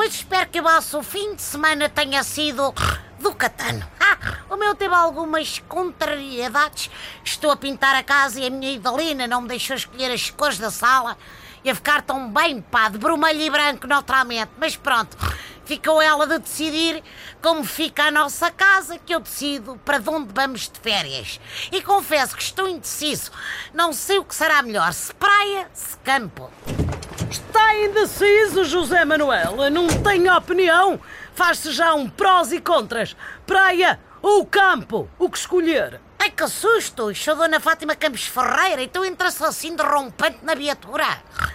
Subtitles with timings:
[0.00, 2.74] pois espero que o vosso fim de semana tenha sido
[3.18, 3.86] do catano.
[4.00, 6.90] Ah, o meu teve algumas contrariedades.
[7.22, 10.56] Estou a pintar a casa e a minha Idalina não me deixou escolher as cores
[10.56, 11.18] da sala.
[11.62, 14.52] Ia ficar tão bem, pá, de vermelho e branco naturalmente.
[14.56, 15.18] Mas pronto,
[15.66, 17.04] ficou ela de decidir
[17.42, 21.38] como fica a nossa casa, que eu decido para onde vamos de férias.
[21.70, 23.30] E confesso que estou indeciso.
[23.74, 26.50] Não sei o que será melhor, se praia, se campo.
[27.84, 29.70] Indeciso, José Manuel.
[29.70, 31.00] Não tenho opinião.
[31.34, 33.16] Faz-se já um prós e contras.
[33.46, 35.08] Praia ou campo?
[35.18, 35.98] O que escolher?
[36.18, 37.14] Ai que susto!
[37.14, 41.06] Sou Dona Fátima Campos Ferreira e tu entras assim de rompante na viatura.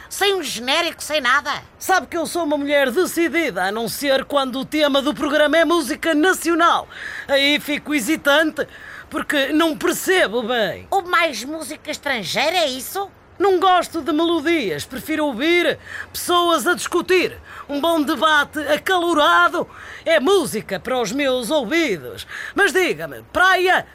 [0.09, 1.51] Sem um genérico, sem nada.
[1.77, 5.55] Sabe que eu sou uma mulher decidida, a não ser quando o tema do programa
[5.55, 6.87] é música nacional.
[7.27, 8.67] Aí fico hesitante,
[9.11, 10.87] porque não percebo bem.
[10.89, 13.11] Ou mais música estrangeira, é isso?
[13.37, 15.77] Não gosto de melodias, prefiro ouvir
[16.11, 17.37] pessoas a discutir.
[17.67, 19.67] Um bom debate acalorado
[20.05, 22.25] é música para os meus ouvidos.
[22.53, 23.85] Mas diga-me, praia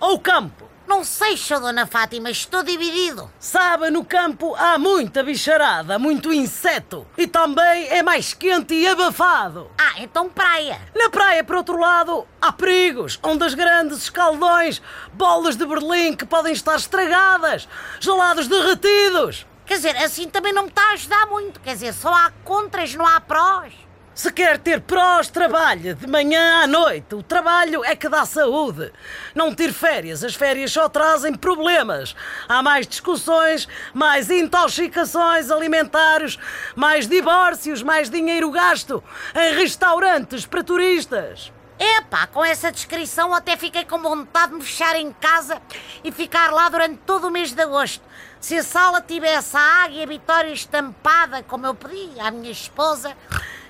[0.00, 0.68] ou campo?
[0.88, 3.30] Não sei, sou Dona Fátima, estou dividido.
[3.38, 7.06] Sabe, no campo há muita bicharada, muito inseto.
[7.16, 9.70] E também é mais quente e abafado.
[10.00, 10.80] Então praia.
[10.94, 13.18] Na praia, por outro lado, há perigos.
[13.20, 14.80] Ondas grandes, escaldões,
[15.12, 17.68] bolas de Berlim que podem estar estragadas,
[17.98, 19.44] gelados derretidos.
[19.66, 21.58] Quer dizer, assim também não me está a ajudar muito.
[21.60, 23.72] Quer dizer, só há contras, não há prós.
[24.18, 27.14] Se quer ter prós, trabalhe de manhã à noite.
[27.14, 28.92] O trabalho é que dá saúde.
[29.32, 32.16] Não tire férias, as férias só trazem problemas.
[32.48, 36.36] Há mais discussões, mais intoxicações alimentares,
[36.74, 39.04] mais divórcios, mais dinheiro gasto
[39.36, 41.52] em restaurantes para turistas.
[41.78, 45.62] Epá, com essa descrição até fiquei com vontade de me fechar em casa
[46.02, 48.02] e ficar lá durante todo o mês de agosto.
[48.40, 53.16] Se a sala tivesse a águia Vitória estampada, como eu pedi à minha esposa,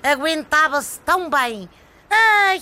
[0.03, 1.69] aguentava-se tão bem.
[2.09, 2.61] Ai!